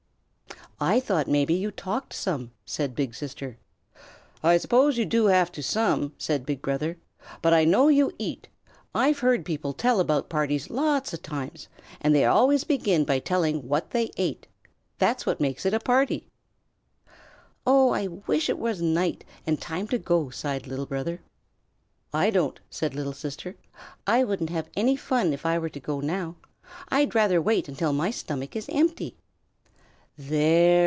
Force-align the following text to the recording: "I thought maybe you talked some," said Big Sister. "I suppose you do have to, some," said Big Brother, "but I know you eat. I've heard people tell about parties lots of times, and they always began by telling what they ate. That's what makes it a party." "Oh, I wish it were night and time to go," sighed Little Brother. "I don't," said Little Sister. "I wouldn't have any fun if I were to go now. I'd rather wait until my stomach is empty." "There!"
"I 0.83 0.99
thought 0.99 1.27
maybe 1.27 1.53
you 1.53 1.69
talked 1.69 2.11
some," 2.11 2.53
said 2.65 2.95
Big 2.95 3.13
Sister. 3.13 3.59
"I 4.41 4.57
suppose 4.57 4.97
you 4.97 5.05
do 5.05 5.27
have 5.27 5.51
to, 5.51 5.61
some," 5.61 6.13
said 6.17 6.43
Big 6.43 6.59
Brother, 6.63 6.97
"but 7.43 7.53
I 7.53 7.65
know 7.65 7.87
you 7.89 8.11
eat. 8.17 8.47
I've 8.95 9.19
heard 9.19 9.45
people 9.45 9.73
tell 9.73 9.99
about 9.99 10.27
parties 10.27 10.71
lots 10.71 11.13
of 11.13 11.21
times, 11.21 11.67
and 12.01 12.15
they 12.15 12.25
always 12.25 12.63
began 12.63 13.03
by 13.03 13.19
telling 13.19 13.67
what 13.69 13.91
they 13.91 14.09
ate. 14.17 14.47
That's 14.97 15.23
what 15.23 15.39
makes 15.39 15.67
it 15.67 15.73
a 15.75 15.79
party." 15.79 16.25
"Oh, 17.63 17.91
I 17.91 18.07
wish 18.07 18.49
it 18.49 18.57
were 18.57 18.73
night 18.73 19.23
and 19.45 19.61
time 19.61 19.87
to 19.89 19.99
go," 19.99 20.31
sighed 20.31 20.65
Little 20.65 20.87
Brother. 20.87 21.21
"I 22.11 22.31
don't," 22.31 22.59
said 22.71 22.95
Little 22.95 23.13
Sister. 23.13 23.55
"I 24.07 24.23
wouldn't 24.23 24.49
have 24.49 24.67
any 24.75 24.95
fun 24.95 25.31
if 25.31 25.45
I 25.45 25.59
were 25.59 25.69
to 25.69 25.79
go 25.79 25.99
now. 25.99 26.37
I'd 26.89 27.13
rather 27.13 27.39
wait 27.39 27.67
until 27.67 27.93
my 27.93 28.09
stomach 28.09 28.55
is 28.55 28.67
empty." 28.69 29.15
"There!" 30.17 30.71